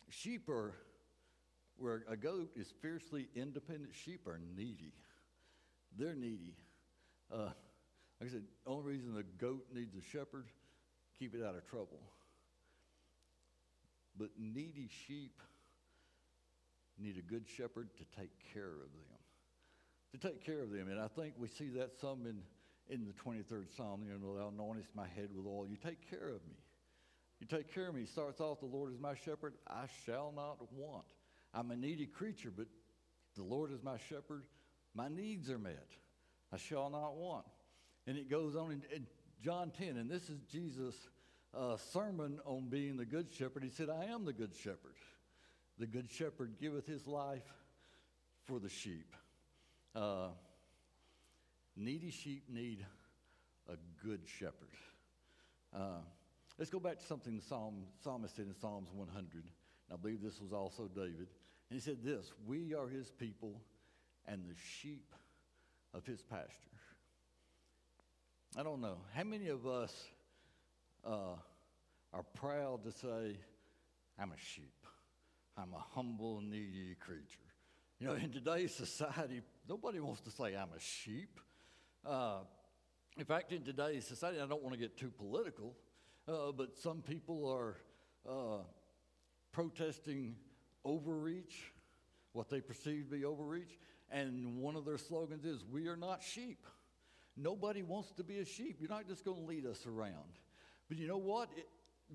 [0.09, 0.73] sheep are,
[1.77, 4.93] where a goat is fiercely independent, sheep are needy.
[5.97, 6.55] They're needy.
[7.31, 7.49] Uh,
[8.19, 10.45] like I said, only reason the goat needs a shepherd,
[11.17, 12.01] keep it out of trouble.
[14.17, 15.39] But needy sheep
[16.97, 19.17] need a good shepherd to take care of them.
[20.13, 20.87] To take care of them.
[20.89, 22.41] And I think we see that some in,
[22.89, 25.67] in the 23rd Psalm, you know, thou anointest my head with oil.
[25.69, 26.55] You take care of me.
[27.39, 28.01] You take care of me.
[28.01, 29.53] He starts off, the Lord is my shepherd.
[29.67, 31.05] I shall not want.
[31.53, 32.67] I'm a needy creature, but
[33.35, 34.43] the Lord is my shepherd.
[34.95, 35.87] My needs are met.
[36.51, 37.45] I shall not want.
[38.07, 39.05] And it goes on in, in
[39.43, 40.95] John 10, and this is Jesus'
[41.53, 43.63] uh, sermon on being the good shepherd.
[43.63, 44.95] He said, I am the good shepherd.
[45.77, 47.45] The good shepherd giveth his life
[48.45, 49.15] for the sheep.
[49.95, 50.29] Uh,
[51.75, 52.85] needy sheep need
[53.69, 54.73] a good shepherd.
[55.75, 55.99] Uh,
[56.57, 59.33] let's go back to something the Psalm, psalmist said in Psalms 100.
[59.33, 59.43] And
[59.91, 61.27] I believe this was also David.
[61.69, 63.61] And he said this We are his people
[64.27, 65.13] and the sheep
[65.93, 66.51] of his pasture.
[68.57, 68.97] I don't know.
[69.13, 69.93] How many of us
[71.05, 71.35] uh,
[72.13, 73.37] are proud to say,
[74.19, 74.73] I'm a sheep?
[75.57, 77.39] I'm a humble, needy creature.
[77.99, 81.39] You know, in today's society, nobody wants to say, I'm a sheep.
[82.05, 82.39] Uh,
[83.17, 85.73] in fact, in today's society, I don't want to get too political,
[86.27, 87.77] uh, but some people are
[88.29, 88.63] uh,
[89.51, 90.35] protesting
[90.83, 91.73] overreach,
[92.33, 93.77] what they perceive to be overreach,
[94.11, 96.65] and one of their slogans is, We are not sheep.
[97.35, 98.77] Nobody wants to be a sheep.
[98.79, 100.39] You're not just going to lead us around.
[100.89, 101.49] But you know what?
[101.55, 101.67] It,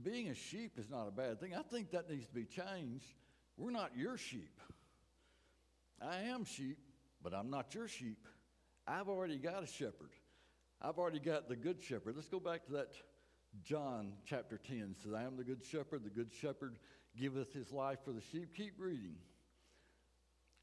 [0.02, 1.54] being a sheep is not a bad thing.
[1.54, 3.04] I think that needs to be changed.
[3.56, 4.58] We're not your sheep.
[6.00, 6.78] I am sheep,
[7.22, 8.26] but I'm not your sheep.
[8.86, 10.10] I've already got a shepherd.
[10.80, 12.16] I've already got the good shepherd.
[12.16, 12.88] Let's go back to that
[13.62, 14.96] John chapter 10.
[15.02, 16.04] Says, I am the good shepherd.
[16.04, 16.76] The good shepherd
[17.18, 18.54] giveth his life for the sheep.
[18.56, 19.16] Keep reading.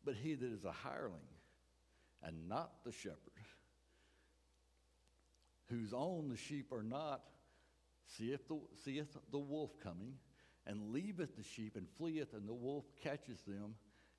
[0.04, 1.28] But he that is a hireling
[2.24, 3.18] and not the shepherd,
[5.68, 7.22] whose own the sheep are not,
[8.18, 10.14] seeth the, seeth the wolf coming,
[10.66, 13.76] and leaveth the sheep, and fleeth, and the wolf catches them,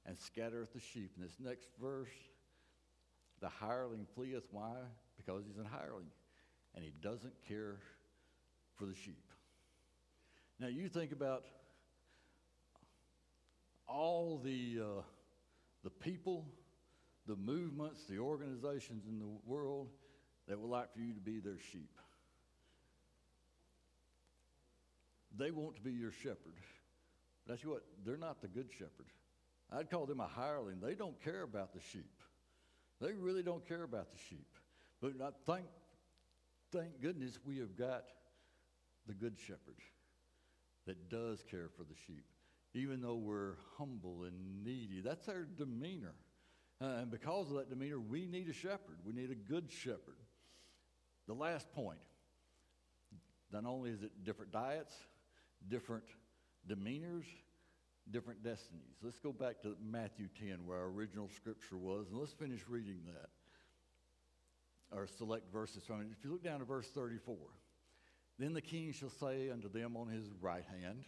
[0.06, 1.12] and scattereth the sheep.
[1.16, 2.08] In this next verse,
[3.40, 4.46] the hireling fleeth.
[4.50, 4.76] Why?
[5.16, 6.10] Because he's a hireling,
[6.74, 7.76] and he doesn't care
[8.80, 9.22] for the sheep.
[10.58, 11.44] Now, you think about
[13.86, 15.02] all the, uh,
[15.84, 16.46] the people,
[17.26, 19.88] the movements, the organizations in the world
[20.48, 21.90] that would like for you to be their sheep.
[25.38, 26.56] They want to be your shepherd.
[27.46, 29.06] That's what, they're not the good shepherd.
[29.70, 30.80] I'd call them a hireling.
[30.80, 32.22] They don't care about the sheep.
[33.00, 34.48] They really don't care about the sheep.
[35.00, 35.66] But I thank,
[36.72, 38.04] thank goodness we have got
[39.10, 39.76] the good shepherd
[40.86, 42.24] that does care for the sheep,
[42.74, 45.00] even though we're humble and needy.
[45.00, 46.14] That's our demeanor.
[46.80, 48.98] Uh, and because of that demeanor, we need a shepherd.
[49.04, 50.16] We need a good shepherd.
[51.26, 51.98] The last point
[53.52, 54.94] not only is it different diets,
[55.68, 56.04] different
[56.68, 57.24] demeanors,
[58.12, 58.94] different destinies.
[59.02, 63.00] Let's go back to Matthew 10, where our original scripture was, and let's finish reading
[63.06, 63.30] that.
[64.96, 66.06] Or select verses from it.
[66.16, 67.36] If you look down to verse 34,
[68.40, 71.04] then the king shall say unto them on his right hand,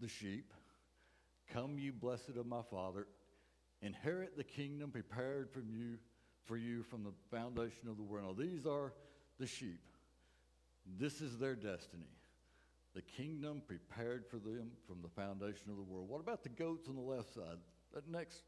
[0.00, 0.52] the sheep,
[1.52, 3.06] Come, you blessed of my Father,
[3.82, 5.98] inherit the kingdom prepared from you
[6.44, 8.38] for you from the foundation of the world.
[8.38, 8.92] Now, these are
[9.38, 9.80] the sheep.
[10.98, 12.06] This is their destiny.
[12.94, 16.08] the kingdom prepared for them from the foundation of the world.
[16.08, 17.58] What about the goats on the left side?
[17.92, 18.42] That next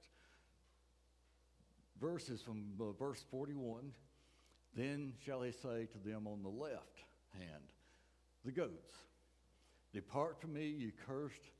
[2.01, 3.93] verse is from uh, verse 41.
[4.75, 7.03] Then shall he say to them on the left
[7.37, 7.73] hand,
[8.49, 8.97] the goats,
[9.93, 11.51] Depart from me, you cursed,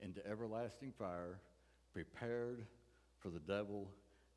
[0.00, 1.38] into everlasting fire,
[1.94, 2.66] prepared
[3.18, 3.88] for the devil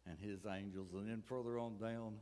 [0.07, 0.93] and his angels.
[0.93, 2.13] And then further on down,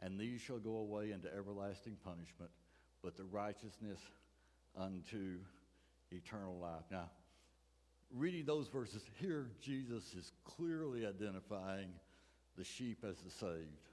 [0.00, 2.50] and these shall go away into everlasting punishment,
[3.00, 4.00] but the righteousness
[4.76, 5.38] unto
[6.10, 6.82] eternal life.
[6.90, 7.08] Now,
[8.12, 11.90] reading those verses here, Jesus is clearly identifying
[12.56, 13.90] the sheep as the saved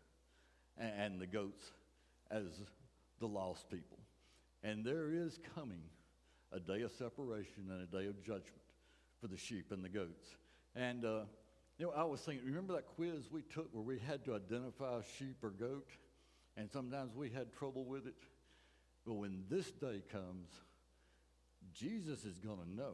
[0.79, 1.63] and the goats
[2.31, 2.45] as
[3.19, 3.94] the lost people.
[4.65, 5.83] And there is coming
[6.51, 8.63] a day of separation and a day of judgment
[9.21, 10.25] for the sheep and the goats.
[10.75, 11.19] And, uh,
[11.77, 15.01] you know, I was thinking, remember that quiz we took where we had to identify
[15.19, 15.91] sheep or goat?
[16.57, 18.15] And sometimes we had trouble with it.
[19.05, 20.49] But when this day comes,
[21.71, 22.93] Jesus is going to know.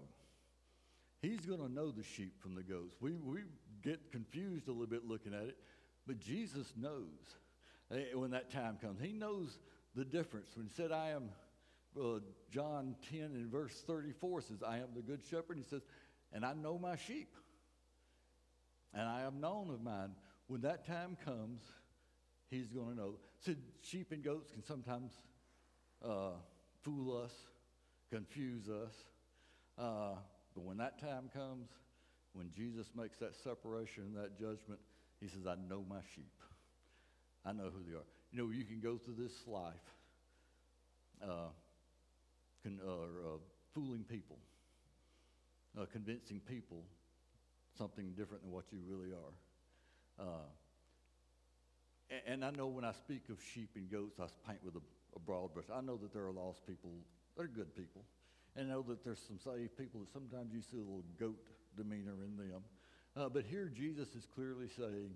[1.22, 2.98] He's going to know the sheep from the goats.
[3.00, 3.44] We, we
[3.82, 5.58] get confused a little bit looking at it,
[6.06, 7.38] but Jesus knows
[7.92, 9.00] eh, when that time comes.
[9.00, 9.58] He knows
[9.96, 10.50] the difference.
[10.58, 11.30] When he said, I am,
[12.00, 12.20] uh,
[12.52, 15.58] John 10 in verse 34 says, I am the good shepherd.
[15.58, 15.82] He says,
[16.34, 17.36] and I know my sheep,
[18.94, 20.12] and I am known of mine.
[20.48, 21.62] When that time comes,
[22.50, 23.14] he's going to know.
[23.40, 25.12] So sheep and goats can sometimes
[26.04, 26.32] uh,
[26.84, 27.34] fool us,
[28.10, 28.94] confuse us.
[29.78, 30.16] Uh,
[30.54, 31.70] but when that time comes,
[32.34, 34.80] when Jesus makes that separation and that judgment,
[35.20, 36.32] he says, I know my sheep.
[37.46, 38.06] I know who they are.
[38.32, 39.74] You know, you can go through this life
[41.24, 41.50] uh,
[42.64, 43.38] con- uh,
[43.74, 44.38] fooling people,
[45.80, 46.84] uh, convincing people
[47.78, 50.26] something different than what you really are.
[50.26, 50.46] Uh,
[52.10, 54.82] and, and, I know when I speak of sheep and goats, I paint with a,
[55.16, 55.66] a broad brush.
[55.74, 56.92] I know that there are lost people,
[57.38, 58.04] they're good people.
[58.56, 61.40] And I know that there's some saved people that sometimes you see a little goat
[61.78, 62.64] demeanor in them.
[63.16, 65.12] Uh, but here Jesus is clearly saying,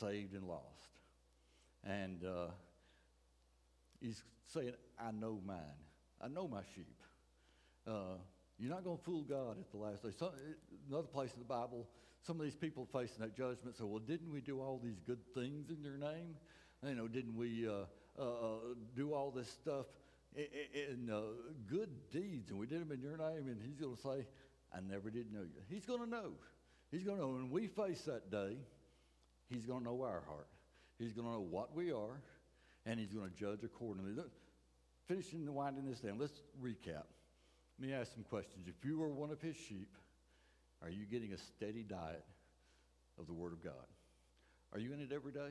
[0.00, 0.64] saved and lost.
[1.84, 2.48] And uh,
[4.00, 5.85] he's saying, I know mine.
[6.20, 6.96] I know my sheep.
[7.86, 8.18] Uh,
[8.58, 10.10] you're not going to fool God at the last day.
[10.18, 10.30] Some,
[10.88, 11.86] another place in the Bible,
[12.22, 15.20] some of these people facing that judgment say, well, didn't we do all these good
[15.34, 16.36] things in your name?
[16.82, 17.84] You know, didn't we uh,
[18.18, 18.58] uh, uh
[18.94, 19.86] do all this stuff
[20.34, 21.20] in, uh,
[21.68, 23.48] good deeds and we did them in your name?
[23.48, 24.26] And he's going to say,
[24.74, 25.60] I never did know you.
[25.68, 26.32] He's going to know.
[26.90, 27.30] He's going to know.
[27.30, 28.56] When we face that day,
[29.48, 30.48] he's going to know our heart.
[30.98, 32.22] He's going to know what we are,
[32.86, 34.12] and he's going to judge accordingly.
[35.08, 37.04] Finishing the winding this down, let's recap.
[37.78, 38.66] Let me ask some questions.
[38.66, 39.96] If you were one of his sheep,
[40.82, 42.24] are you getting a steady diet
[43.18, 43.72] of the Word of God?
[44.72, 45.50] Are you in it every day?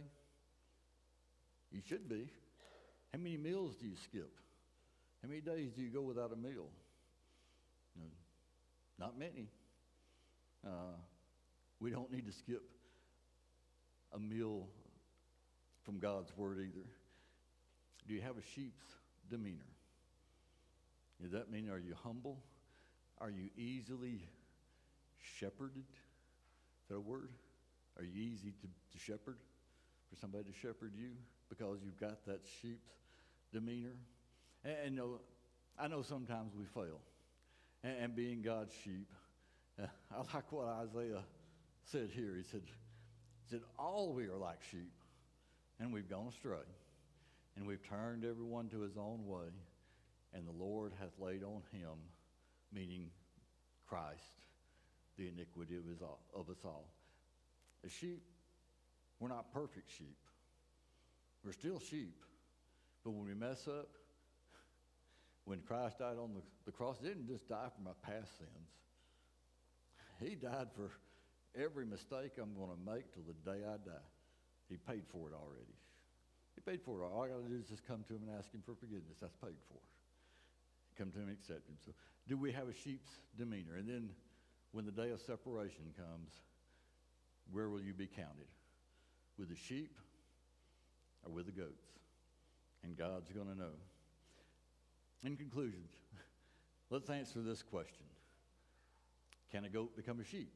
[1.72, 2.30] You should be.
[3.14, 4.32] How many meals do you skip?
[5.22, 6.68] How many days do you go without a meal?
[7.98, 8.06] No,
[9.00, 9.48] not many.
[10.66, 10.98] Uh,
[11.80, 12.64] we don't need to skip
[14.14, 14.68] a meal
[15.84, 16.86] from God's Word either.
[18.08, 18.84] Do you have a sheep's
[19.30, 19.66] demeanor?
[21.22, 22.40] Does that mean are you humble?
[23.20, 24.28] Are you easily
[25.40, 25.86] shepherded?
[26.84, 27.30] Is that a word?
[27.98, 29.38] Are you easy to, to shepherd?
[30.10, 31.12] For somebody to shepherd you
[31.50, 32.92] because you've got that sheep's
[33.52, 33.96] demeanor?
[34.64, 35.02] And, and
[35.80, 37.00] I know sometimes we fail.
[37.84, 39.10] And, and being God's sheep,
[39.80, 41.24] I like what Isaiah
[41.86, 42.36] said here.
[42.38, 44.92] He said, he said, All we are like sheep,
[45.80, 46.58] and we've gone astray,
[47.56, 49.48] and we've turned everyone to his own way
[50.34, 51.96] and the Lord hath laid on him,
[52.74, 53.10] meaning
[53.88, 54.42] Christ,
[55.18, 56.90] the iniquity of, his, of us all.
[57.86, 58.22] As sheep,
[59.20, 60.18] we're not perfect sheep.
[61.44, 62.26] We're still sheep.
[63.04, 63.90] But when we mess up,
[65.46, 68.70] when Christ died on the, the cross, didn't just die for my past sins.
[70.20, 70.90] He died for
[71.56, 74.06] every mistake I'm going to make till the day I die.
[74.70, 75.76] He paid for it already.
[76.56, 77.06] He paid for it.
[77.06, 79.20] All I got to do is just come to him and ask him for forgiveness.
[79.22, 79.80] That's paid for
[80.98, 81.76] come to him and accept him.
[81.86, 81.92] So,
[82.28, 83.76] do we have a sheep's demeanor?
[83.78, 84.10] And then,
[84.72, 86.32] when the day of separation comes,
[87.52, 88.48] where will you be counted?
[89.38, 89.98] With the sheep
[91.26, 91.86] or with the goats?
[92.84, 93.76] And God's going to know.
[95.24, 95.82] In conclusion,
[96.90, 98.06] let's answer this question
[99.52, 100.54] Can a goat become a sheep?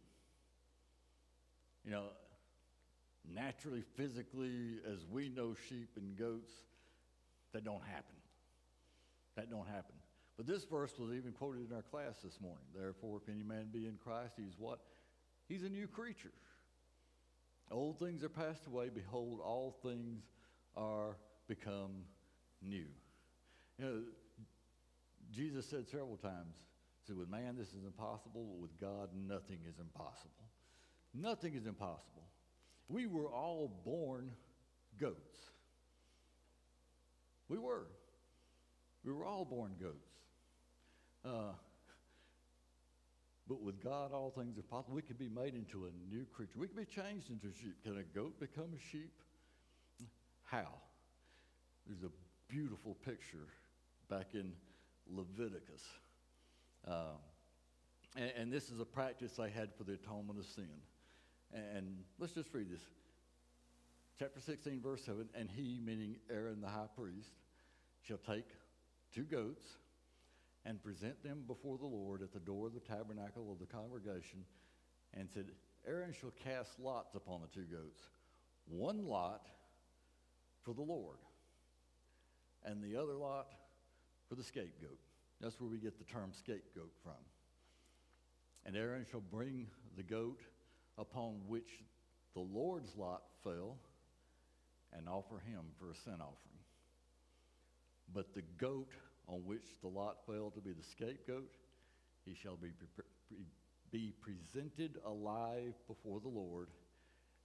[1.86, 2.04] You know,
[3.34, 6.52] naturally, physically, as we know sheep and goats,
[7.54, 8.16] that don't happen.
[9.36, 9.96] That don't happen.
[10.38, 12.64] But this verse was even quoted in our class this morning.
[12.76, 14.80] Therefore, if any man be in Christ, he's what?
[15.48, 16.32] He's a new creature.
[17.72, 18.90] Old things are passed away.
[18.90, 20.24] Behold, all things
[20.76, 21.18] are
[21.48, 22.04] become
[22.62, 22.86] new.
[23.78, 24.02] You know,
[25.32, 26.56] Jesus said several times,
[27.06, 30.32] said, with man this is impossible, but with God nothing is impossible.
[31.14, 32.24] Nothing is impossible.
[32.90, 34.32] We were all born
[35.00, 35.38] goats.
[37.48, 37.88] We were.
[39.06, 40.10] We were all born goats.
[41.24, 41.54] Uh,
[43.48, 44.96] but with God, all things are possible.
[44.96, 46.58] We could be made into a new creature.
[46.58, 47.84] We could be changed into a sheep.
[47.84, 49.12] Can a goat become a sheep?
[50.44, 50.68] How?
[51.88, 52.12] There's a
[52.48, 53.48] beautiful picture
[54.10, 54.52] back in
[55.08, 55.84] Leviticus.
[56.88, 57.18] Uh,
[58.16, 60.70] and, and this is a practice they had for the atonement of sin.
[61.54, 62.82] And let's just read this.
[64.18, 67.32] Chapter 16, verse 7 And he, meaning Aaron the high priest,
[68.02, 68.46] shall take
[69.14, 69.64] two goats
[70.66, 74.44] and present them before the Lord at the door of the tabernacle of the congregation,
[75.14, 75.46] and said,
[75.88, 78.02] Aaron shall cast lots upon the two goats,
[78.68, 79.48] one lot
[80.64, 81.18] for the Lord,
[82.66, 83.48] and the other lot
[84.28, 85.00] for the scapegoat.
[85.42, 87.14] That's where we get the term scapegoat from.
[88.66, 90.42] And Aaron shall bring the goat
[91.00, 91.70] upon which
[92.34, 93.78] the Lord's lot fell
[94.94, 96.60] and offer him for a sin offering.
[98.14, 98.92] But the goat
[99.28, 101.50] on which the lot fell to be the scapegoat,
[102.26, 103.38] he shall be, pre-
[103.92, 106.70] be presented alive before the Lord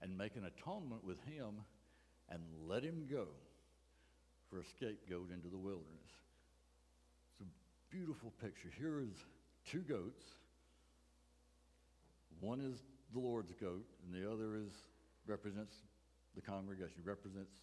[0.02, 1.60] and make an atonement with him
[2.30, 3.26] and let him go
[4.50, 6.10] for a scapegoat into the wilderness.
[7.40, 8.70] It's a beautiful picture.
[8.78, 9.14] Here is
[9.70, 10.24] two goats.
[12.40, 12.82] One is
[13.14, 14.72] the Lord's goat, and the other is
[15.26, 15.74] represents
[16.34, 17.54] the congregation, represents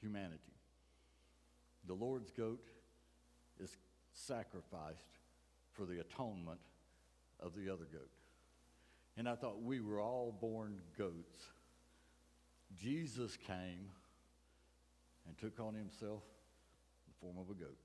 [0.00, 0.52] humanity.
[1.86, 2.66] The Lord's goat
[3.62, 3.70] is
[4.12, 5.18] sacrificed
[5.72, 6.60] for the atonement
[7.40, 8.10] of the other goat.
[9.16, 11.38] And I thought we were all born goats.
[12.76, 13.88] Jesus came
[15.26, 16.22] and took on himself
[17.06, 17.78] the form of a goat,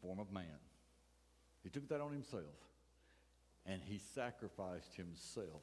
[0.00, 0.60] form of man.
[1.62, 2.44] He took that on himself
[3.66, 5.62] and he sacrificed himself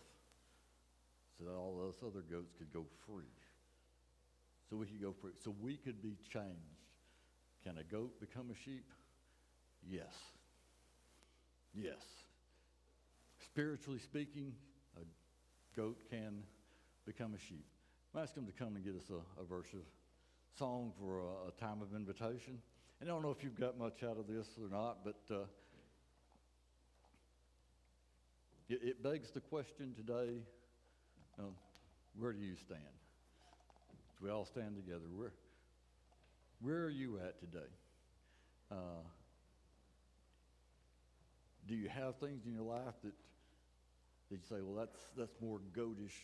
[1.37, 3.23] so that all those other goats could go free.
[4.69, 5.31] So we could go free.
[5.43, 6.83] So we could be changed.
[7.63, 8.85] Can a goat become a sheep?
[9.87, 10.13] Yes.
[11.73, 12.01] Yes.
[13.45, 14.53] Spiritually speaking,
[14.97, 15.05] a
[15.75, 16.43] goat can
[17.05, 17.65] become a sheep.
[18.13, 19.81] I'm ask them to come and get us a, a verse of
[20.57, 22.59] song for a, a, time of invitation.
[23.01, 25.45] And I don't know if you've got much out of this or not, but uh,
[28.69, 30.39] it, it, begs the question today
[31.39, 31.43] uh,
[32.17, 32.81] where do you stand?
[34.23, 35.05] we all stand together.
[35.13, 35.33] Where,
[36.61, 37.67] where are you at today?
[38.71, 39.03] Uh,
[41.67, 43.11] do you have things in your life that,
[44.31, 46.23] that you say, well, that's, that's more goatish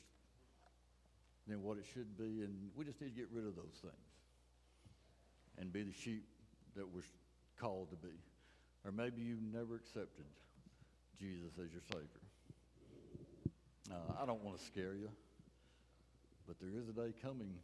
[1.45, 3.93] than what it should be, and we just need to get rid of those things
[5.57, 6.23] and be the sheep
[6.77, 7.01] that we're
[7.59, 8.13] called to be.
[8.85, 10.25] Or maybe you never accepted
[11.19, 12.28] Jesus as your Savior.
[13.91, 15.09] Uh, I don't want to scare you,
[16.47, 17.55] but there is a day coming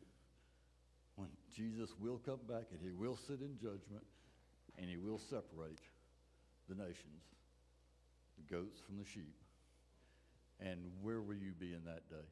[1.15, 4.03] when Jesus will come back and he will sit in judgment
[4.77, 5.79] and he will separate
[6.67, 7.21] the nations,
[8.37, 9.35] the goats from the sheep.
[10.59, 12.25] And where will you be in that day?